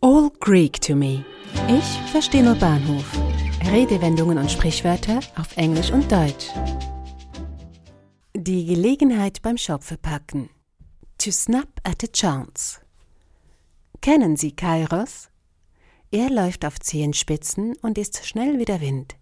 [0.00, 1.24] All Greek to me.
[1.66, 3.04] Ich verstehe nur Bahnhof.
[3.68, 6.46] Redewendungen und Sprichwörter auf Englisch und Deutsch.
[8.32, 10.50] Die Gelegenheit beim Schopfe packen.
[11.18, 12.78] To snap at a chance.
[14.00, 15.30] Kennen Sie Kairos?
[16.12, 19.16] Er läuft auf Zehenspitzen und ist schnell wie der Wind.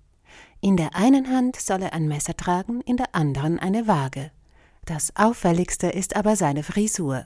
[0.60, 4.30] In der einen Hand soll er ein Messer tragen, in der anderen eine Waage.
[4.84, 7.24] Das auffälligste ist aber seine Frisur.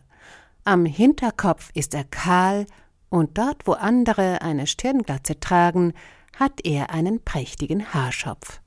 [0.62, 2.67] Am Hinterkopf ist er kahl,
[3.11, 5.93] und dort, wo andere eine Stirnglatze tragen,
[6.37, 8.61] hat er einen prächtigen Haarschopf.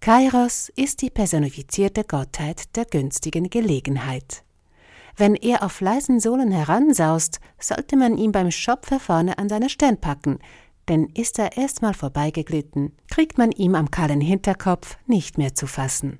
[0.00, 4.42] Kairos ist die personifizierte Gottheit der günstigen Gelegenheit.
[5.16, 9.98] Wenn er auf leisen Sohlen heransaust, sollte man ihn beim Schopfer vorne an seine Stirn
[9.98, 10.40] packen,
[10.88, 16.18] denn ist er erstmal vorbeigeglitten, kriegt man ihm am kahlen Hinterkopf nicht mehr zu fassen.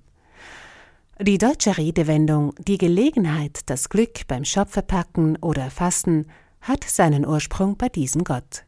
[1.20, 6.26] Die deutsche Redewendung die Gelegenheit, das Glück beim Schopfer packen oder fassen
[6.62, 8.64] hat seinen Ursprung bei diesem Gott.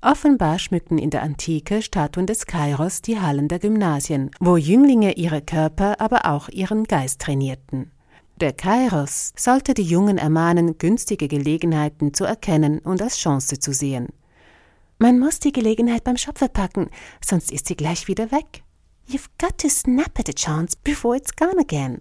[0.00, 5.42] Offenbar schmückten in der Antike Statuen des Kairos die Hallen der Gymnasien, wo Jünglinge ihre
[5.42, 7.90] Körper, aber auch ihren Geist trainierten.
[8.36, 14.06] Der Kairos sollte die Jungen ermahnen, günstige Gelegenheiten zu erkennen und als Chance zu sehen.
[15.00, 16.90] Man muss die Gelegenheit beim Schopfer packen,
[17.24, 18.62] sonst ist sie gleich wieder weg.
[19.08, 22.00] You've got to snap at a chance before it's gone again.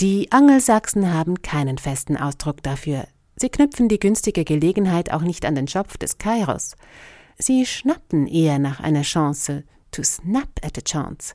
[0.00, 3.06] Die Angelsachsen haben keinen festen Ausdruck dafür.
[3.44, 6.76] Sie knüpfen die günstige Gelegenheit auch nicht an den Schopf des Kairos.
[7.36, 9.64] Sie schnappten eher nach einer Chance.
[9.90, 11.34] To snap at a chance.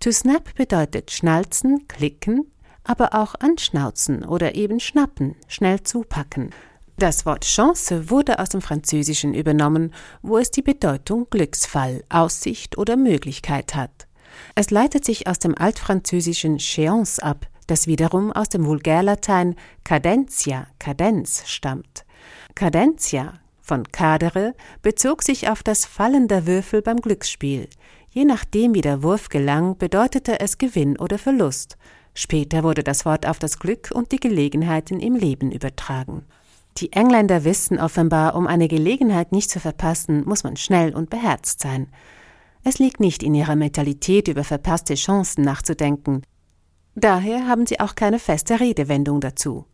[0.00, 2.52] To snap bedeutet schnalzen, klicken,
[2.84, 6.50] aber auch anschnauzen oder eben schnappen, schnell zupacken.
[6.98, 12.98] Das Wort Chance wurde aus dem Französischen übernommen, wo es die Bedeutung Glücksfall, Aussicht oder
[12.98, 14.06] Möglichkeit hat.
[14.54, 21.44] Es leitet sich aus dem altfranzösischen Chance ab, das wiederum aus dem Vulgärlatein cadentia, Kadenz
[21.46, 22.04] stammt.
[22.54, 27.68] Cadentia von cadere bezog sich auf das Fallen der Würfel beim Glücksspiel.
[28.10, 31.76] Je nachdem, wie der Wurf gelang, bedeutete es Gewinn oder Verlust.
[32.14, 36.24] Später wurde das Wort auf das Glück und die Gelegenheiten im Leben übertragen.
[36.78, 41.60] Die Engländer wissen offenbar, um eine Gelegenheit nicht zu verpassen, muss man schnell und beherzt
[41.60, 41.88] sein.
[42.64, 46.22] Es liegt nicht in ihrer Mentalität, über verpasste Chancen nachzudenken.
[46.98, 49.66] Daher haben sie auch keine feste Redewendung dazu.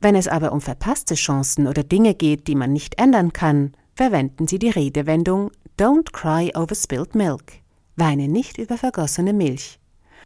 [0.00, 4.48] Wenn es aber um verpasste Chancen oder Dinge geht, die man nicht ändern kann, verwenden
[4.48, 7.60] sie die Redewendung Don't cry over spilled milk.
[7.96, 9.78] Weine nicht über vergossene Milch.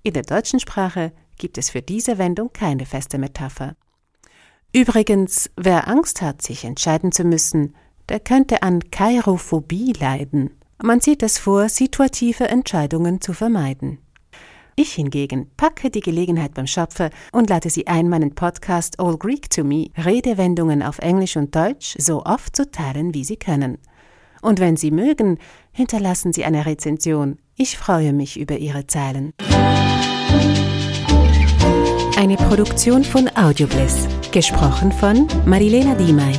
[0.05, 3.75] In der deutschen Sprache gibt es für diese Wendung keine feste Metapher.
[4.73, 7.75] Übrigens, wer Angst hat, sich entscheiden zu müssen,
[8.09, 10.51] der könnte an Kairophobie leiden.
[10.81, 13.99] Man sieht es vor, situative Entscheidungen zu vermeiden.
[14.81, 19.51] Ich hingegen packe die Gelegenheit beim Schopfer und lade Sie ein, meinen Podcast All Greek
[19.51, 23.79] to Me, Redewendungen auf Englisch und Deutsch, so oft zu teilen, wie Sie können.
[24.41, 25.39] Und wenn Sie mögen,
[25.73, 27.39] hinterlassen Sie eine Rezension.
[27.57, 29.33] Ich freue mich über Ihre Zeilen.
[32.17, 36.39] Eine Produktion von Audiobliss, gesprochen von Marilena Diemey.